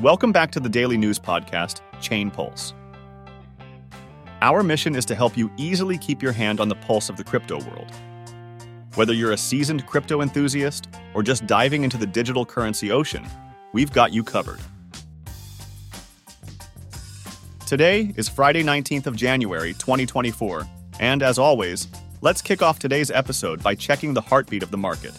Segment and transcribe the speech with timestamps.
[0.00, 2.74] Welcome back to the daily news podcast, Chain Pulse.
[4.42, 7.22] Our mission is to help you easily keep your hand on the pulse of the
[7.22, 7.92] crypto world.
[8.96, 13.24] Whether you're a seasoned crypto enthusiast or just diving into the digital currency ocean,
[13.72, 14.58] we've got you covered.
[17.64, 20.66] Today is Friday, 19th of January, 2024,
[20.98, 21.86] and as always,
[22.20, 25.12] let's kick off today's episode by checking the heartbeat of the market.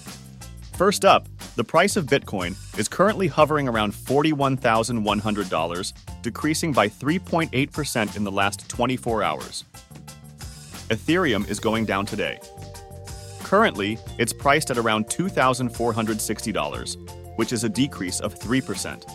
[0.74, 8.24] First up, the price of Bitcoin is currently hovering around $41,100, decreasing by 3.8% in
[8.24, 9.64] the last 24 hours.
[10.90, 12.40] Ethereum is going down today.
[13.44, 19.10] Currently, it's priced at around $2,460, which is a decrease of 3%.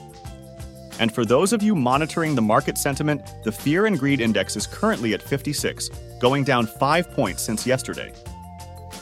[0.98, 4.66] And for those of you monitoring the market sentiment, the Fear and Greed Index is
[4.66, 5.88] currently at 56,
[6.20, 8.12] going down 5 points since yesterday.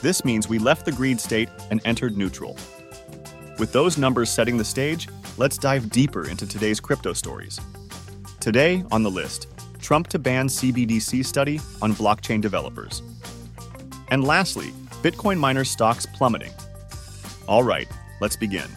[0.01, 2.55] This means we left the greed state and entered neutral.
[3.59, 7.59] With those numbers setting the stage, let's dive deeper into today's crypto stories.
[8.39, 9.47] Today on the list,
[9.81, 13.01] Trump to ban CBDC study on blockchain developers.
[14.11, 14.67] And lastly,
[15.03, 16.53] Bitcoin miner stocks plummeting.
[17.49, 17.89] All right,
[18.21, 18.69] let's begin.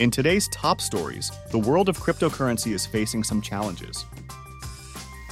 [0.00, 4.04] In today's top stories, the world of cryptocurrency is facing some challenges.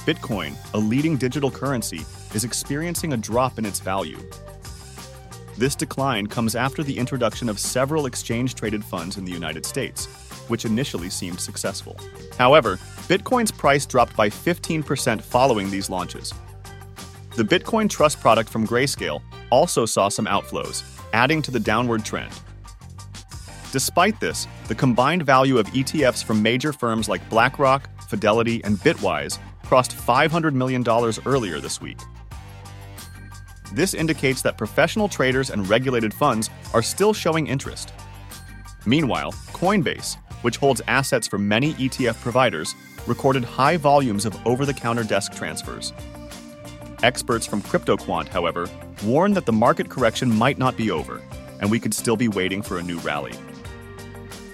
[0.05, 4.19] Bitcoin, a leading digital currency, is experiencing a drop in its value
[5.59, 10.05] this decline comes after the introduction of several exchange traded funds in the United States,
[10.47, 11.99] which initially seemed successful.
[12.37, 12.77] However,
[13.09, 16.33] Bitcoin's price dropped by 15% following these launches.
[17.35, 22.31] The Bitcoin Trust product from Grayscale also saw some outflows, adding to the downward trend.
[23.73, 29.39] Despite this, the combined value of ETFs from major firms like BlackRock, Fidelity, and Bitwise
[29.65, 30.83] crossed $500 million
[31.25, 31.99] earlier this week.
[33.71, 37.93] This indicates that professional traders and regulated funds are still showing interest.
[38.85, 42.73] Meanwhile, Coinbase, which holds assets for many ETF providers,
[43.05, 45.93] recorded high volumes of over the counter desk transfers.
[47.03, 48.69] Experts from CryptoQuant, however,
[49.03, 51.21] warn that the market correction might not be over,
[51.61, 53.33] and we could still be waiting for a new rally.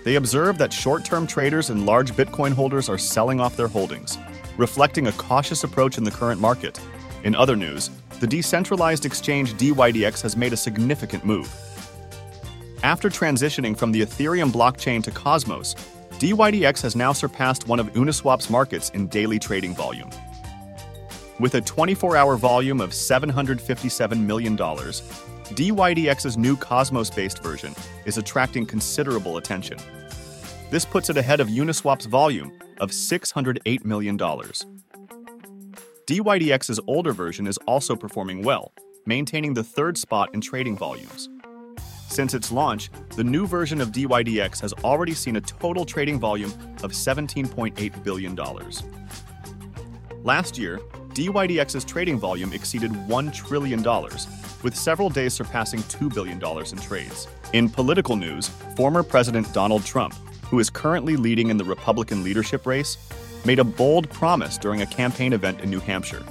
[0.04, 4.18] They observe that short term traders and large Bitcoin holders are selling off their holdings,
[4.58, 6.80] reflecting a cautious approach in the current market.
[7.24, 7.90] In other news,
[8.20, 11.54] the decentralized exchange DYDX has made a significant move.
[12.84, 15.76] After transitioning from the Ethereum blockchain to Cosmos,
[16.20, 20.10] DYDX has now surpassed one of Uniswap's markets in daily trading volume.
[21.40, 28.66] With a 24 hour volume of $757 million, DYDX's new Cosmos based version is attracting
[28.66, 29.78] considerable attention.
[30.72, 34.18] This puts it ahead of Uniswap's volume of $608 million.
[36.08, 38.72] DYDX's older version is also performing well,
[39.08, 41.30] maintaining the third spot in trading volumes.
[42.10, 46.52] Since its launch, the new version of DYDX has already seen a total trading volume
[46.84, 48.36] of $17.8 billion.
[50.24, 50.80] Last year,
[51.16, 53.84] DYDX's trading volume exceeded $1 trillion,
[54.62, 57.28] with several days surpassing $2 billion in trades.
[57.54, 60.14] In political news, former President Donald Trump,
[60.44, 62.98] who is currently leading in the Republican leadership race,
[63.46, 66.24] made a bold promise during a campaign event in New Hampshire.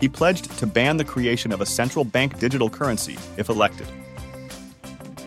[0.00, 3.86] He pledged to ban the creation of a central bank digital currency if elected.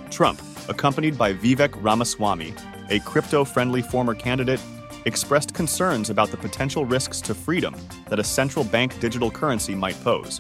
[0.10, 2.54] Trump, accompanied by Vivek Ramaswamy,
[2.90, 4.60] a crypto friendly former candidate,
[5.06, 7.76] expressed concerns about the potential risks to freedom
[8.08, 10.40] that a central bank digital currency might pose.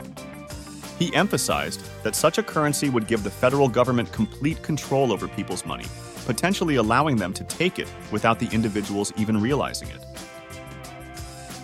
[1.00, 5.66] He emphasized that such a currency would give the federal government complete control over people's
[5.66, 5.86] money,
[6.26, 10.11] potentially allowing them to take it without the individuals even realizing it.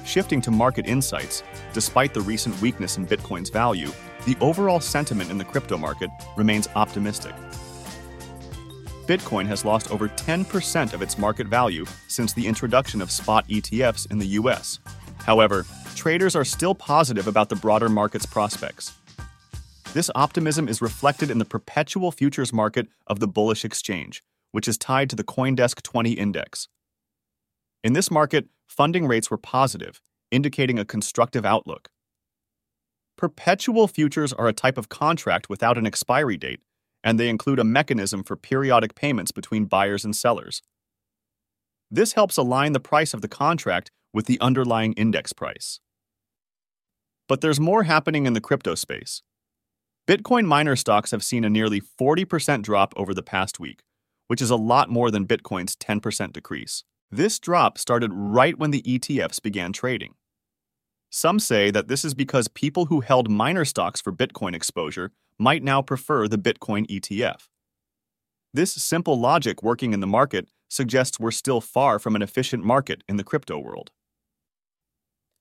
[0.08, 3.92] Shifting to market insights, despite the recent weakness in Bitcoin's value,
[4.26, 7.36] the overall sentiment in the crypto market remains optimistic.
[9.06, 14.10] Bitcoin has lost over 10% of its market value since the introduction of spot ETFs
[14.10, 14.80] in the US.
[15.26, 18.94] However, traders are still positive about the broader market's prospects.
[19.92, 24.78] This optimism is reflected in the perpetual futures market of the bullish exchange, which is
[24.78, 26.70] tied to the Coindesk 20 index.
[27.84, 31.90] In this market, funding rates were positive, indicating a constructive outlook.
[33.18, 36.60] Perpetual futures are a type of contract without an expiry date,
[37.04, 40.62] and they include a mechanism for periodic payments between buyers and sellers.
[41.90, 45.80] This helps align the price of the contract with the underlying index price.
[47.28, 49.22] But there's more happening in the crypto space.
[50.08, 53.84] Bitcoin miner stocks have seen a nearly 40% drop over the past week,
[54.28, 56.84] which is a lot more than Bitcoin's 10% decrease.
[57.12, 60.16] This drop started right when the ETFs began trading.
[61.10, 65.64] Some say that this is because people who held miner stocks for Bitcoin exposure might
[65.64, 67.48] now prefer the Bitcoin ETF.
[68.54, 73.04] This simple logic working in the market suggests we're still far from an efficient market
[73.08, 73.92] in the crypto world.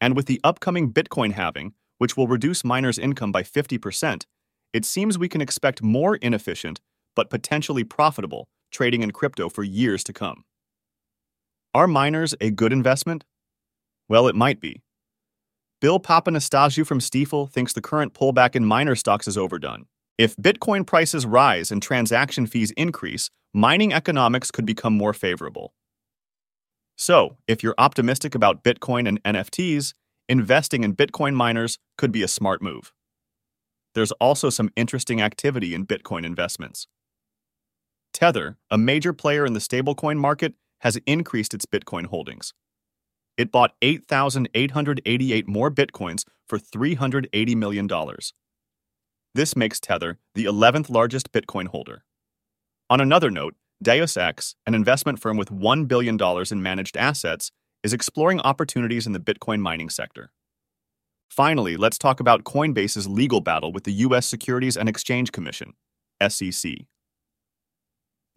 [0.00, 4.24] And with the upcoming Bitcoin halving, which will reduce miners' income by 50%,
[4.72, 6.80] it seems we can expect more inefficient,
[7.16, 10.44] but potentially profitable, trading in crypto for years to come.
[11.74, 13.24] Are miners a good investment?
[14.08, 14.82] Well, it might be.
[15.80, 19.86] Bill Papanastasiou from Stifel thinks the current pullback in miner stocks is overdone.
[20.16, 25.74] If Bitcoin prices rise and transaction fees increase, mining economics could become more favorable.
[26.96, 29.92] So, if you're optimistic about Bitcoin and NFTs,
[30.30, 32.92] investing in Bitcoin miners could be a smart move.
[33.94, 36.86] There's also some interesting activity in Bitcoin investments.
[38.14, 42.52] Tether, a major player in the stablecoin market, has increased its Bitcoin holdings.
[43.36, 47.88] It bought 8,888 more Bitcoins for $380 million.
[49.34, 52.04] This makes Tether the 11th largest Bitcoin holder.
[52.88, 56.18] On another note, Deus X, an investment firm with $1 billion
[56.50, 57.50] in managed assets,
[57.82, 60.30] is exploring opportunities in the Bitcoin mining sector.
[61.28, 64.26] Finally, let's talk about Coinbase's legal battle with the U.S.
[64.26, 65.74] Securities and Exchange Commission,
[66.26, 66.72] SEC.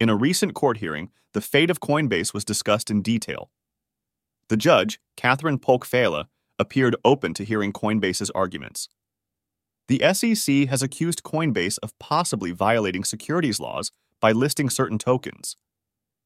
[0.00, 3.50] In a recent court hearing, the fate of Coinbase was discussed in detail.
[4.48, 6.24] The judge, Katherine Polk Failla,
[6.58, 8.88] appeared open to hearing Coinbase's arguments.
[9.88, 15.56] The SEC has accused Coinbase of possibly violating securities laws by listing certain tokens.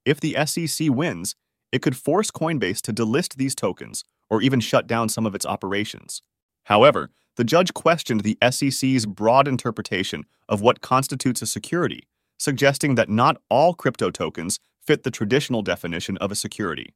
[0.04, 1.34] If the SEC wins,
[1.72, 5.46] it could force Coinbase to delist these tokens or even shut down some of its
[5.46, 6.22] operations.
[6.64, 12.06] However, the judge questioned the SEC's broad interpretation of what constitutes a security,
[12.44, 16.94] suggesting that not all crypto tokens fit the traditional definition of a security.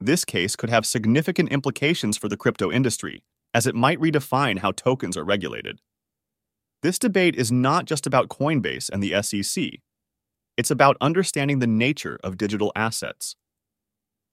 [0.00, 3.22] This case could have significant implications for the crypto industry,
[3.54, 5.80] as it might redefine how tokens are regulated.
[6.82, 9.80] This debate is not just about Coinbase and the SEC.
[10.56, 13.36] It's about understanding the nature of digital assets.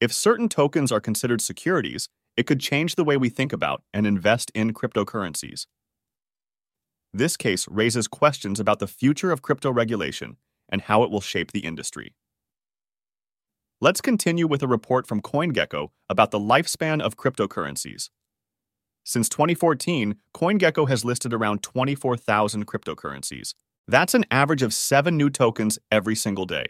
[0.01, 4.07] If certain tokens are considered securities, it could change the way we think about and
[4.07, 5.67] invest in cryptocurrencies.
[7.13, 10.37] This case raises questions about the future of crypto regulation
[10.67, 12.15] and how it will shape the industry.
[13.79, 18.09] Let's continue with a report from CoinGecko about the lifespan of cryptocurrencies.
[19.03, 23.53] Since 2014, CoinGecko has listed around 24,000 cryptocurrencies.
[23.87, 26.67] That's an average of seven new tokens every single day.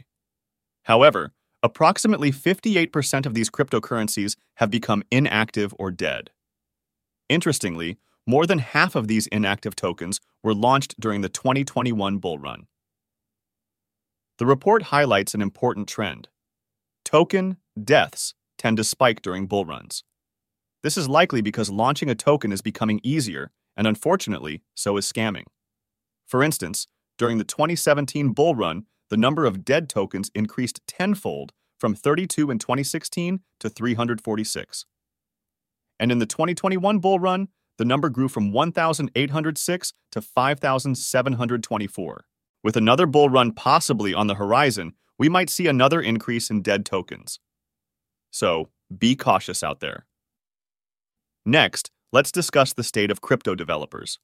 [0.83, 1.31] However,
[1.61, 6.31] approximately 58% of these cryptocurrencies have become inactive or dead.
[7.29, 12.67] Interestingly, more than half of these inactive tokens were launched during the 2021 bull run.
[14.37, 16.29] The report highlights an important trend.
[17.05, 20.03] Token deaths tend to spike during bull runs.
[20.81, 25.45] This is likely because launching a token is becoming easier, and unfortunately, so is scamming.
[26.25, 26.87] For instance,
[27.17, 32.59] during the 2017 bull run, the number of dead tokens increased tenfold from 32 in
[32.59, 34.85] 2016 to 346.
[35.99, 42.25] And in the 2021 bull run, the number grew from 1,806 to 5,724.
[42.63, 46.85] With another bull run possibly on the horizon, we might see another increase in dead
[46.85, 47.39] tokens.
[48.31, 50.05] So, be cautious out there.
[51.45, 54.17] Next, let's discuss the state of crypto developers.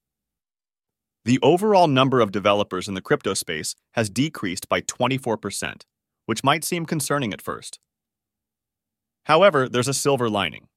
[1.25, 5.83] The overall number of developers in the crypto space has decreased by 24%,
[6.25, 7.79] which might seem concerning at first.
[9.25, 10.68] However, there's a silver lining.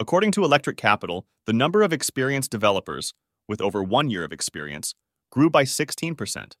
[0.00, 3.14] According to Electric Capital, the number of experienced developers,
[3.48, 4.94] with over one year of experience,
[5.30, 6.52] grew by 16%.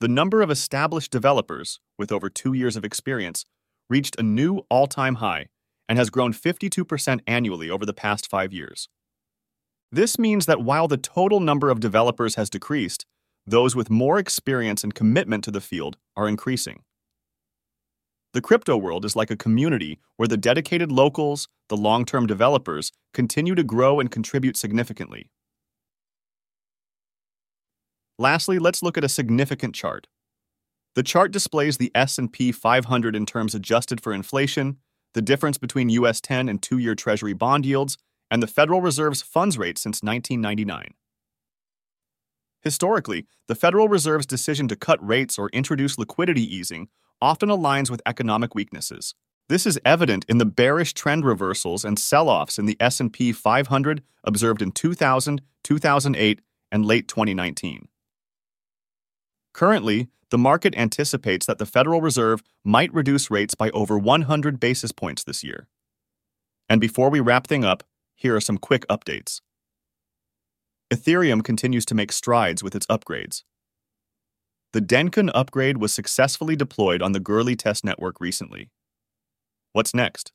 [0.00, 3.44] The number of established developers, with over two years of experience,
[3.90, 5.46] reached a new all time high
[5.86, 8.88] and has grown 52% annually over the past five years.
[9.92, 13.04] This means that while the total number of developers has decreased,
[13.46, 16.82] those with more experience and commitment to the field are increasing.
[18.34, 22.92] The crypto world is like a community where the dedicated locals, the long term developers,
[23.14, 25.30] continue to grow and contribute significantly.
[28.18, 30.08] Lastly, let's look at a significant chart.
[30.94, 34.78] The chart displays the S&P 500 in terms adjusted for inflation,
[35.14, 37.96] the difference between US 10 and 2-year Treasury bond yields,
[38.30, 40.94] and the Federal Reserve's funds rate since 1999.
[42.60, 46.88] Historically, the Federal Reserve's decision to cut rates or introduce liquidity easing
[47.20, 49.14] often aligns with economic weaknesses.
[49.48, 54.60] This is evident in the bearish trend reversals and sell-offs in the S&P 500 observed
[54.60, 57.88] in 2000, 2008, and late 2019.
[59.54, 64.92] Currently, the market anticipates that the Federal Reserve might reduce rates by over 100 basis
[64.92, 65.66] points this year.
[66.68, 67.84] And before we wrap things up,
[68.14, 69.40] here are some quick updates.
[70.92, 73.44] Ethereum continues to make strides with its upgrades.
[74.72, 78.68] The Dencun upgrade was successfully deployed on the Goerli test network recently.
[79.72, 80.32] What's next?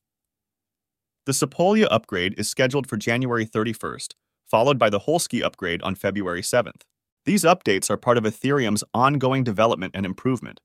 [1.25, 4.13] The Sepolia upgrade is scheduled for January 31st,
[4.45, 6.81] followed by the Holesky upgrade on February 7th.
[7.25, 10.59] These updates are part of Ethereum's ongoing development and improvement.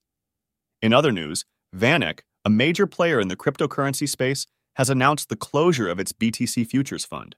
[0.80, 1.44] In other news,
[1.76, 4.46] VanEck, a major player in the cryptocurrency space,
[4.76, 7.36] has announced the closure of its BTC Futures Fund.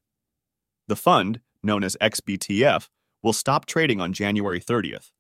[0.87, 2.89] The fund, known as XBTF,
[3.23, 5.11] will stop trading on January 30th.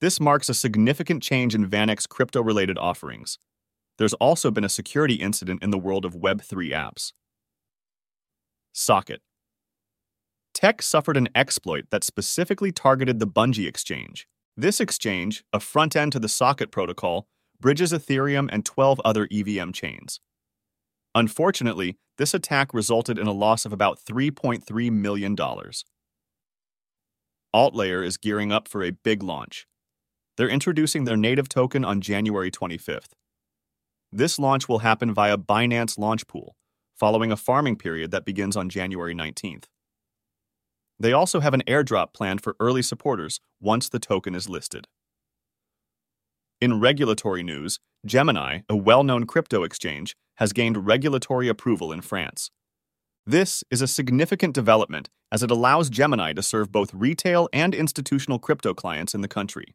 [0.00, 3.38] This marks a significant change in VanEck's crypto related offerings.
[3.98, 7.12] There's also been a security incident in the world of Web3 apps.
[8.72, 9.20] Socket
[10.54, 14.28] Tech suffered an exploit that specifically targeted the Bungee exchange.
[14.56, 17.26] This exchange, a front end to the Socket protocol,
[17.60, 20.20] bridges Ethereum and 12 other EVM chains.
[21.14, 25.36] Unfortunately, this attack resulted in a loss of about $3.3 million.
[27.54, 29.66] AltLayer is gearing up for a big launch.
[30.38, 33.08] They're introducing their native token on January 25th.
[34.12, 36.54] This launch will happen via Binance Launch Pool,
[36.94, 39.64] following a farming period that begins on January 19th.
[40.96, 44.86] They also have an airdrop planned for early supporters once the token is listed.
[46.60, 52.52] In regulatory news, Gemini, a well known crypto exchange, has gained regulatory approval in France.
[53.26, 58.38] This is a significant development as it allows Gemini to serve both retail and institutional
[58.38, 59.74] crypto clients in the country.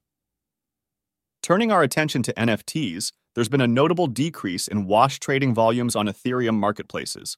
[1.44, 6.08] Turning our attention to NFTs, there's been a notable decrease in wash trading volumes on
[6.08, 7.38] Ethereum marketplaces.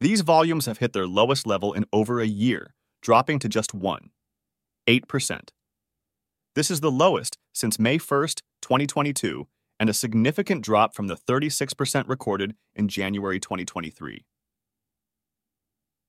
[0.00, 4.08] These volumes have hit their lowest level in over a year, dropping to just 1,
[4.88, 5.40] 8%.
[6.54, 9.46] This is the lowest since May 1st, 2022,
[9.78, 14.24] and a significant drop from the 36% recorded in January 2023.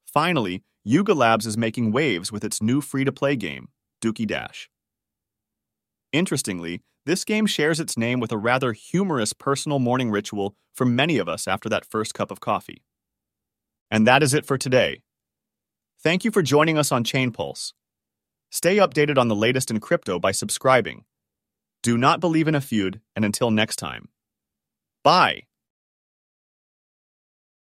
[0.06, 3.68] Finally, Yuga Labs is making waves with its new free to play game,
[4.02, 4.70] Dookie Dash.
[6.12, 11.18] Interestingly, this game shares its name with a rather humorous personal morning ritual for many
[11.18, 12.84] of us after that first cup of coffee.
[13.92, 15.02] And that is it for today.
[16.02, 17.74] Thank you for joining us on Chain Pulse.
[18.52, 21.06] Stay updated on the latest in crypto by subscribing.
[21.84, 24.10] Do not believe in a feud, and until next time.
[25.04, 25.49] Bye.